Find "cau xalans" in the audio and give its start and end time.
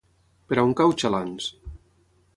0.81-1.51